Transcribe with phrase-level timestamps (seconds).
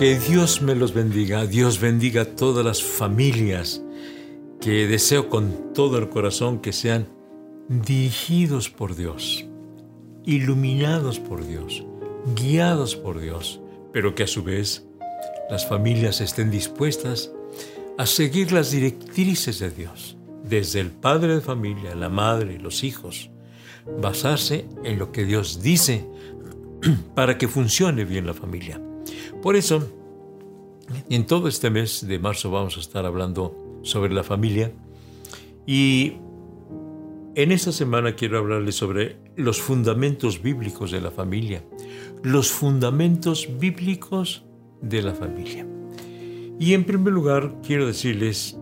[0.00, 3.82] Que Dios me los bendiga, Dios bendiga a todas las familias
[4.58, 7.06] que deseo con todo el corazón que sean
[7.68, 9.44] dirigidos por Dios,
[10.24, 11.84] iluminados por Dios,
[12.34, 13.60] guiados por Dios,
[13.92, 14.86] pero que a su vez
[15.50, 17.30] las familias estén dispuestas
[17.98, 23.30] a seguir las directrices de Dios, desde el padre de familia, la madre, los hijos,
[24.00, 26.06] basarse en lo que Dios dice
[27.14, 28.80] para que funcione bien la familia.
[29.42, 29.82] Por eso,
[31.08, 34.72] en todo este mes de marzo vamos a estar hablando sobre la familia
[35.66, 36.14] y
[37.34, 41.64] en esta semana quiero hablarles sobre los fundamentos bíblicos de la familia,
[42.22, 44.44] los fundamentos bíblicos
[44.82, 45.66] de la familia.
[46.58, 48.58] Y en primer lugar quiero decirles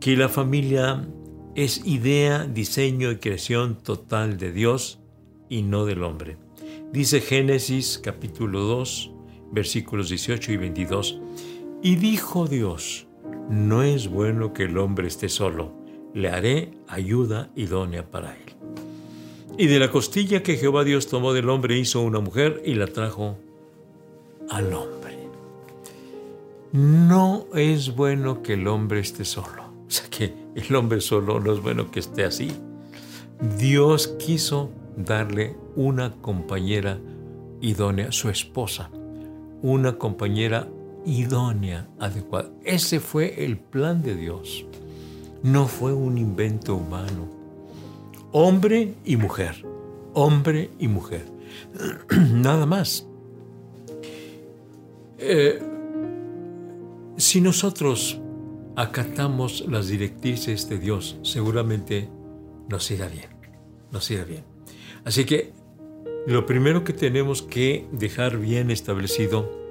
[0.00, 1.06] que la familia
[1.54, 5.00] es idea, diseño y creación total de Dios
[5.48, 6.38] y no del hombre.
[6.92, 9.11] Dice Génesis capítulo 2,
[9.52, 11.20] versículos 18 y 22.
[11.82, 13.06] Y dijo Dios,
[13.48, 15.72] no es bueno que el hombre esté solo,
[16.14, 18.54] le haré ayuda idónea para él.
[19.58, 22.86] Y de la costilla que Jehová Dios tomó del hombre hizo una mujer y la
[22.86, 23.36] trajo
[24.48, 25.18] al hombre.
[26.72, 29.64] No es bueno que el hombre esté solo.
[29.86, 32.50] O sea que el hombre solo no es bueno que esté así.
[33.58, 36.98] Dios quiso darle una compañera
[37.60, 38.90] idónea, su esposa,
[39.62, 40.68] una compañera
[41.04, 42.50] idónea, adecuada.
[42.64, 44.66] Ese fue el plan de Dios.
[45.42, 47.28] No fue un invento humano.
[48.32, 49.64] Hombre y mujer.
[50.14, 51.24] Hombre y mujer.
[52.32, 53.06] Nada más.
[55.18, 55.60] Eh,
[57.16, 58.20] si nosotros
[58.76, 62.08] acatamos las directrices de Dios, seguramente
[62.68, 63.28] nos irá bien.
[63.90, 64.44] Nos irá bien.
[65.04, 65.52] Así que
[66.26, 69.62] lo primero que tenemos que dejar bien establecido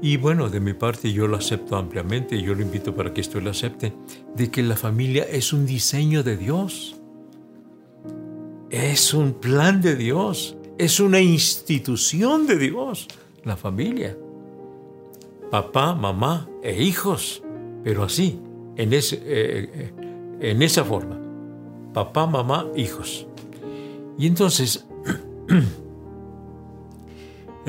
[0.00, 3.40] y bueno, de mi parte yo lo acepto ampliamente yo lo invito para que esto
[3.40, 3.92] lo acepte,
[4.36, 6.96] de que la familia es un diseño de Dios,
[8.70, 13.08] es un plan de Dios, es una institución de Dios,
[13.44, 14.16] la familia.
[15.50, 17.42] Papá, mamá e hijos,
[17.82, 18.38] pero así,
[18.76, 19.92] en, ese, eh, eh,
[20.40, 21.18] en esa forma.
[21.92, 23.26] Papá, mamá, hijos.
[24.18, 24.86] Y entonces,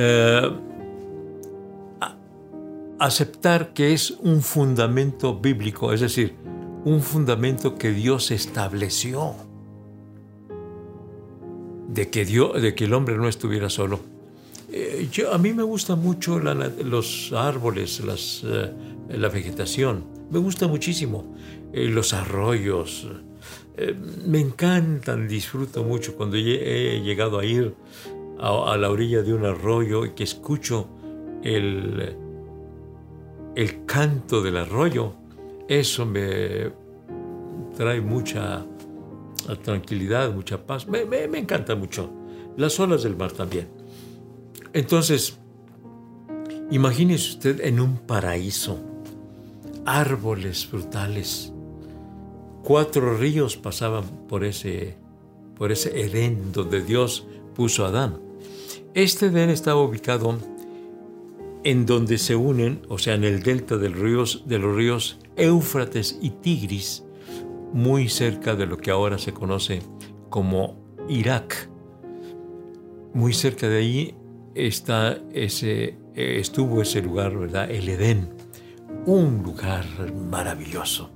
[0.01, 0.49] eh,
[2.99, 6.35] aceptar que es un fundamento bíblico, es decir,
[6.85, 9.35] un fundamento que Dios estableció,
[11.89, 13.99] de que, Dios, de que el hombre no estuviera solo.
[14.71, 18.71] Eh, a mí me gustan mucho los árboles, las, eh,
[19.09, 21.35] la vegetación, me gusta muchísimo,
[21.73, 23.05] los arroyos,
[24.25, 27.75] me encantan, disfruto mucho cuando he llegado a ir
[28.39, 30.87] a, la orilla de un arroyo y que escucho
[31.43, 32.15] el,
[33.55, 35.13] el canto del arroyo,
[35.67, 36.71] eso me
[37.75, 38.65] trae mucha
[39.63, 40.87] tranquilidad, mucha paz.
[40.87, 42.09] Me, encanta mucho.
[42.57, 43.67] Las olas del mar también.
[44.73, 45.37] Entonces,
[46.71, 48.79] imagínese usted en un paraíso,
[49.85, 51.53] árboles frutales,
[52.63, 54.95] cuatro ríos pasaban por ese,
[55.55, 57.25] por ese Edén donde Dios
[57.55, 58.28] puso a Adán.
[58.95, 60.39] Este Edén estaba ubicado
[61.63, 67.03] en donde se unen, o sea, en el delta de los ríos, Éufrates y Tigris,
[67.71, 69.83] muy cerca de lo que ahora se conoce
[70.31, 70.75] como
[71.07, 71.69] Irak.
[73.13, 74.15] Muy cerca de ahí
[74.55, 77.69] está ese, eh, estuvo ese lugar, ¿verdad?
[77.69, 78.29] El Edén,
[79.05, 79.85] un lugar
[80.31, 81.11] maravilloso.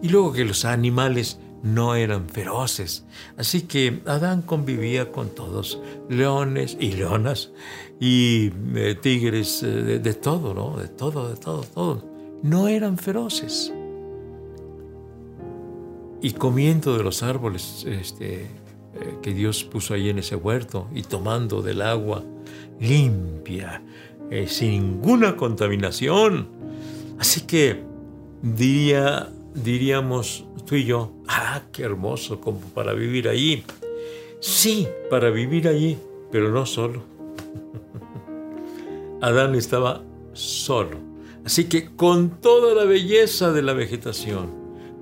[0.00, 3.04] Y luego que los animales no eran feroces.
[3.36, 7.50] Así que Adán convivía con todos, leones y leonas,
[8.00, 10.76] y eh, tigres, eh, de, todo, ¿no?
[10.76, 12.04] De todo, de todo, todo.
[12.42, 13.72] No eran feroces.
[16.22, 18.48] Y comiendo de los árboles este, eh,
[19.22, 22.22] que Dios puso ahí en ese huerto y tomando del agua
[22.80, 23.82] limpia,
[24.46, 26.48] sin ninguna contaminación.
[27.18, 27.82] Así que
[28.42, 29.30] diría,
[29.62, 33.64] diríamos tú y yo, ah, qué hermoso como para vivir allí.
[34.40, 35.98] Sí, para vivir allí,
[36.30, 37.02] pero no solo.
[39.20, 40.98] Adán estaba solo.
[41.44, 44.50] Así que con toda la belleza de la vegetación,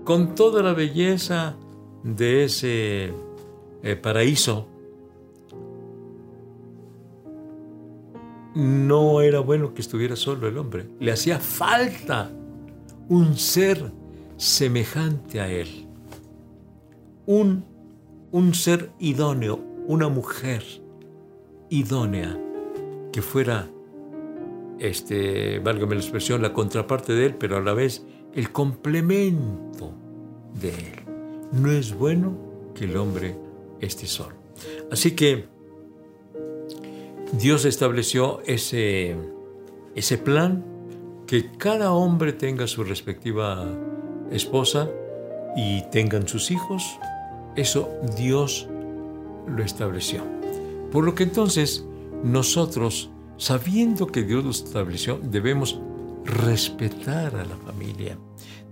[0.05, 1.57] con toda la belleza
[2.03, 3.13] de ese
[3.83, 4.69] eh, paraíso,
[8.55, 10.87] no era bueno que estuviera solo el hombre.
[11.01, 12.31] Le hacía falta
[13.09, 13.91] un ser
[14.37, 15.87] semejante a él.
[17.27, 17.65] Un,
[18.31, 20.63] un ser idóneo, una mujer
[21.71, 22.39] idónea
[23.13, 23.69] que fuera
[24.79, 28.05] este, válgame la expresión, la contraparte de él, pero a la vez
[28.35, 29.95] el complemento
[30.61, 31.03] de él.
[31.53, 32.37] No es bueno
[32.75, 33.37] que el hombre
[33.81, 34.37] esté solo.
[34.91, 35.47] Así que
[37.33, 39.17] Dios estableció ese,
[39.95, 40.65] ese plan,
[41.27, 43.67] que cada hombre tenga su respectiva
[44.35, 44.89] esposa
[45.57, 46.99] y tengan sus hijos.
[47.57, 48.69] Eso Dios
[49.47, 50.23] lo estableció.
[50.91, 51.85] Por lo que entonces
[52.23, 55.81] nosotros, sabiendo que Dios lo estableció, debemos
[56.25, 58.19] respetar a la familia,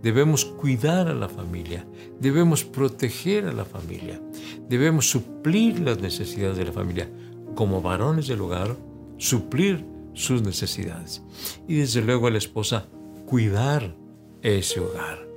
[0.02, 1.86] debemos cuidar a la familia,
[2.18, 4.20] debemos proteger a la familia,
[4.68, 7.08] debemos suplir las necesidades de la familia,
[7.54, 8.76] como varones del hogar,
[9.18, 11.22] suplir sus necesidades.
[11.68, 12.86] Y desde luego a la esposa,
[13.26, 13.94] cuidar
[14.42, 15.31] ese hogar.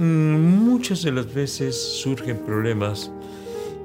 [0.00, 3.12] Mm, muchas de las veces surgen problemas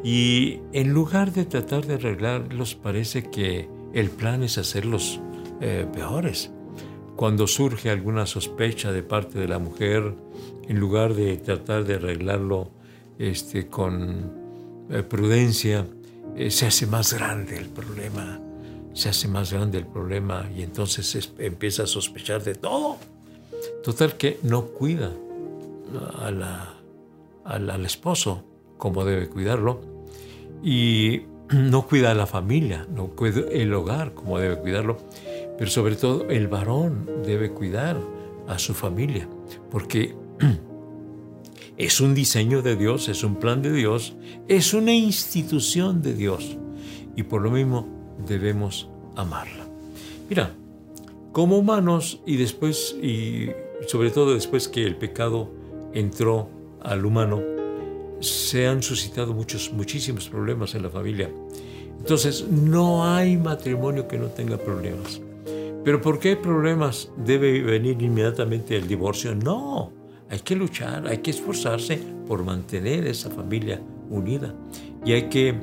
[0.01, 5.19] y en lugar de tratar de arreglarlos parece que el plan es hacerlos
[5.59, 6.51] eh, peores.
[7.17, 10.15] Cuando surge alguna sospecha de parte de la mujer,
[10.69, 12.71] en lugar de tratar de arreglarlo
[13.19, 14.31] este, con
[14.89, 15.85] eh, prudencia,
[16.37, 18.39] eh, se hace más grande el problema,
[18.93, 22.95] se hace más grande el problema y entonces empieza a sospechar de todo.
[23.83, 25.11] Total que no cuida
[27.43, 28.43] al esposo
[28.77, 29.81] como debe cuidarlo
[30.63, 34.97] y no cuida a la familia, no cuida el hogar como debe cuidarlo,
[35.57, 37.97] pero sobre todo el varón debe cuidar
[38.47, 39.27] a su familia,
[39.71, 40.15] porque
[41.77, 44.15] es un diseño de Dios, es un plan de Dios,
[44.47, 46.57] es una institución de Dios
[47.15, 47.87] y por lo mismo
[48.27, 49.65] debemos amarla.
[50.29, 50.51] Mira,
[51.31, 53.49] como humanos y después, y
[53.87, 55.51] sobre todo después que el pecado
[55.95, 56.49] entró
[56.83, 57.41] al humano,
[58.19, 61.31] se han suscitado muchos, muchísimos problemas en la familia.
[61.97, 65.19] Entonces, no hay matrimonio que no tenga problemas.
[65.83, 67.11] Pero ¿por qué hay problemas?
[67.17, 69.33] ¿Debe venir inmediatamente el divorcio?
[69.33, 69.91] No,
[70.29, 74.53] hay que luchar, hay que esforzarse por mantener esa familia unida.
[75.05, 75.55] Y hay que,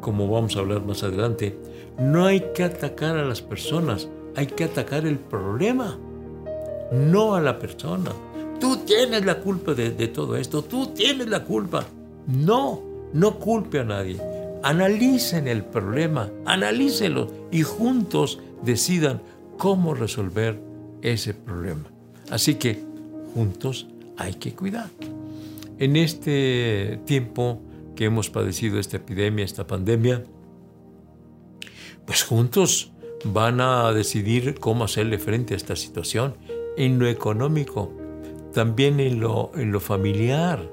[0.00, 1.58] como vamos a hablar más adelante,
[1.98, 5.98] no hay que atacar a las personas, hay que atacar el problema,
[6.92, 8.12] no a la persona.
[8.60, 11.86] Tú tienes la culpa de, todo esto, tú tienes la culpa.
[12.26, 14.20] No, no culpe a nadie.
[14.62, 19.22] Analicen el problema, analícenlo y juntos decidan
[19.56, 20.60] cómo resolver
[21.02, 21.84] ese problema.
[22.30, 22.82] Así que
[23.34, 23.86] juntos
[24.16, 24.90] hay que cuidar.
[25.78, 27.62] En este tiempo
[27.96, 30.22] que hemos padecido esta epidemia, esta pandemia,
[32.04, 32.92] pues juntos
[33.24, 36.34] van a decidir cómo hacerle frente a esta situación
[36.76, 37.92] en lo económico,
[38.52, 40.68] también en lo, en lo familiar.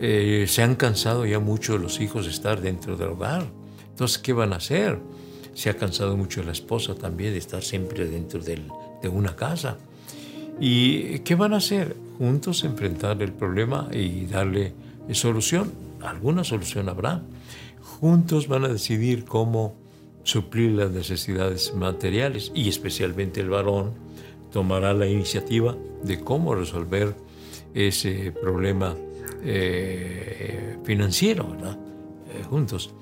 [0.00, 3.46] Eh, se han cansado ya mucho los hijos de estar dentro del hogar.
[3.90, 4.98] Entonces, ¿qué van a hacer?
[5.54, 9.78] Se ha cansado mucho la esposa también de estar siempre dentro de una casa.
[10.60, 11.96] ¿Y qué van a hacer?
[12.18, 14.72] Juntos enfrentar el problema y darle
[15.12, 15.72] solución.
[16.02, 17.22] Alguna solución habrá.
[17.82, 19.74] Juntos van a decidir cómo
[20.24, 24.05] suplir las necesidades materiales y especialmente el varón
[24.56, 27.14] tomará la iniciativa de cómo resolver
[27.74, 28.96] ese problema
[29.44, 31.78] eh, financiero, ¿verdad?
[32.30, 32.94] Eh, juntos.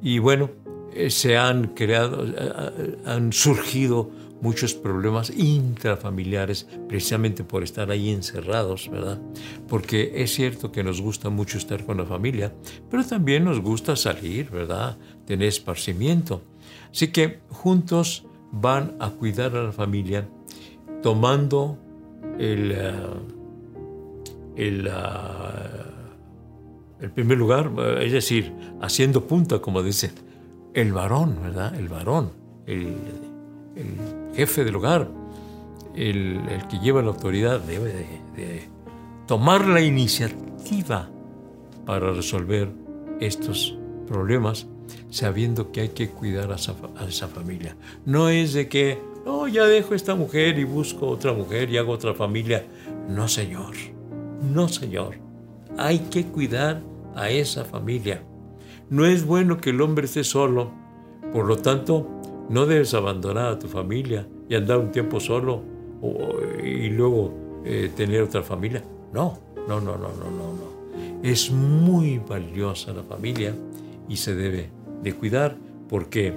[0.00, 0.50] Y bueno,
[0.94, 2.24] eh, se han creado,
[3.06, 4.08] han surgido
[4.40, 9.20] muchos problemas intrafamiliares precisamente por estar ahí encerrados, ¿verdad?
[9.66, 12.54] Porque es cierto que nos gusta mucho estar con la familia,
[12.88, 14.96] pero también nos gusta salir, ¿verdad?
[15.26, 16.40] Tener esparcimiento.
[16.92, 20.28] Así que juntos van a cuidar a la familia
[21.02, 21.78] tomando
[22.38, 22.92] el, eh,
[24.56, 24.90] el, eh,
[27.00, 30.12] el, primer lugar, eh, es decir, haciendo punta, como dice,
[30.74, 31.74] el varón, ¿verdad?
[31.74, 32.32] El varón,
[32.66, 32.94] el,
[34.34, 35.08] jefe del hogar,
[35.94, 36.40] el,
[36.70, 37.92] que lleva la autoridad, debe
[38.36, 38.68] de,
[39.26, 41.08] tomar la iniciativa
[41.86, 42.70] para resolver
[43.20, 43.76] estos
[44.06, 44.66] problemas,
[45.08, 46.56] sabiendo que hay que cuidar a
[47.06, 47.76] esa familia.
[48.04, 51.92] No es de que no, ya dejo esta mujer y busco otra mujer y hago
[51.92, 52.64] otra familia.
[53.08, 53.74] No, Señor.
[54.42, 55.16] No, Señor.
[55.76, 56.80] Hay que cuidar
[57.14, 58.22] a esa familia.
[58.88, 60.70] No es bueno que el hombre esté solo.
[61.32, 62.06] Por lo tanto,
[62.48, 65.62] no debes abandonar a tu familia y andar un tiempo solo
[66.64, 68.82] y luego eh, tener otra familia.
[69.12, 71.20] No, no, no, no, no, no, no.
[71.22, 73.54] Es muy valiosa la familia
[74.08, 74.70] y se debe
[75.02, 75.56] de cuidar
[75.88, 76.34] porque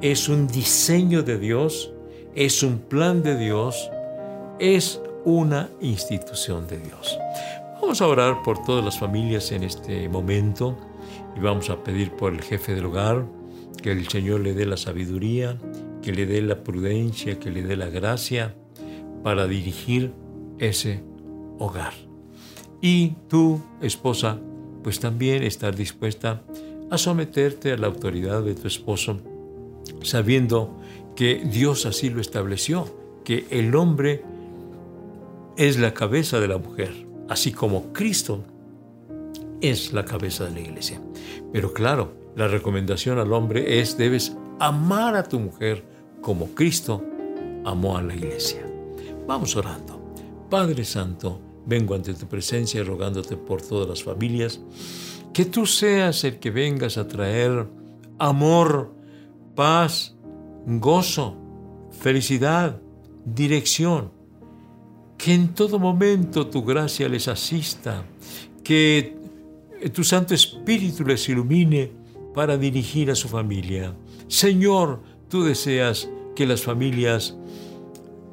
[0.00, 1.92] es un diseño de Dios
[2.34, 3.90] es un plan de Dios,
[4.58, 7.18] es una institución de Dios.
[7.80, 10.76] Vamos a orar por todas las familias en este momento
[11.36, 13.24] y vamos a pedir por el jefe del hogar,
[13.82, 15.58] que el Señor le dé la sabiduría
[16.02, 18.54] que le dé la prudencia, que le dé la gracia
[19.22, 20.12] para dirigir
[20.58, 21.02] ese
[21.58, 21.92] hogar.
[22.82, 24.38] Y tú, esposa,
[24.82, 26.42] pues también estar dispuesta
[26.90, 29.20] a someterte a la autoridad de tu esposo,
[30.02, 30.76] sabiendo
[31.16, 32.86] que Dios así lo estableció,
[33.24, 34.22] que el hombre
[35.56, 38.44] es la cabeza de la mujer, así como Cristo
[39.60, 41.00] es la cabeza de la iglesia.
[41.52, 45.84] Pero claro, la recomendación al hombre es debes amar a tu mujer
[46.20, 47.02] como Cristo
[47.64, 48.66] amó a la iglesia.
[49.26, 50.00] Vamos orando.
[50.48, 54.60] Padre Santo, vengo ante tu presencia rogándote por todas las familias,
[55.32, 57.66] que tú seas el que vengas a traer
[58.18, 58.94] amor,
[59.54, 60.16] paz,
[60.66, 61.36] gozo,
[61.90, 62.80] felicidad,
[63.24, 64.10] dirección.
[65.18, 68.04] Que en todo momento tu gracia les asista,
[68.64, 69.16] que
[69.92, 71.92] tu Santo Espíritu les ilumine
[72.34, 73.94] para dirigir a su familia.
[74.26, 77.36] Señor, tú deseas que las familias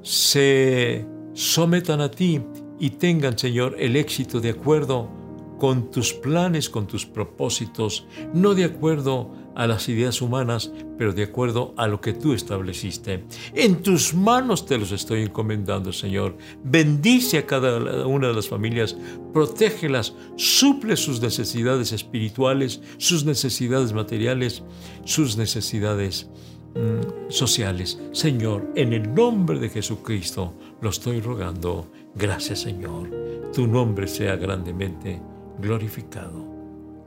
[0.02, 2.42] se sometan a ti
[2.80, 5.19] y tengan, Señor, el éxito de acuerdo
[5.60, 11.24] con tus planes, con tus propósitos, no de acuerdo a las ideas humanas, pero de
[11.24, 13.26] acuerdo a lo que tú estableciste.
[13.54, 16.38] En tus manos te los estoy encomendando, Señor.
[16.64, 18.96] Bendice a cada una de las familias,
[19.34, 24.64] protégelas, suple sus necesidades espirituales, sus necesidades materiales,
[25.04, 26.30] sus necesidades
[26.74, 28.00] mm, sociales.
[28.14, 31.92] Señor, en el nombre de Jesucristo lo estoy rogando.
[32.16, 33.10] Gracias, Señor.
[33.54, 35.20] Tu nombre sea grandemente
[35.60, 36.46] glorificado.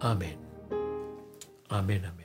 [0.01, 0.39] Amén.
[1.69, 2.22] Amén, amén.